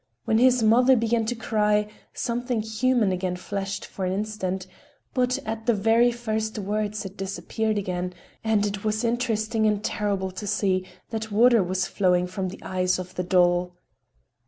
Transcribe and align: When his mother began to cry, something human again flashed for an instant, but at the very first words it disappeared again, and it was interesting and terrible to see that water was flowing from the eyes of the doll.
When 0.25 0.39
his 0.39 0.63
mother 0.63 0.95
began 0.95 1.25
to 1.27 1.35
cry, 1.35 1.87
something 2.11 2.63
human 2.63 3.11
again 3.11 3.35
flashed 3.35 3.85
for 3.85 4.03
an 4.03 4.11
instant, 4.11 4.65
but 5.13 5.37
at 5.45 5.67
the 5.67 5.75
very 5.75 6.11
first 6.11 6.57
words 6.57 7.05
it 7.05 7.15
disappeared 7.17 7.77
again, 7.77 8.15
and 8.43 8.65
it 8.65 8.83
was 8.83 9.03
interesting 9.03 9.67
and 9.67 9.83
terrible 9.83 10.31
to 10.31 10.47
see 10.47 10.87
that 11.11 11.31
water 11.31 11.61
was 11.61 11.85
flowing 11.85 12.25
from 12.25 12.47
the 12.49 12.63
eyes 12.63 12.97
of 12.97 13.13
the 13.13 13.21
doll. 13.23 13.75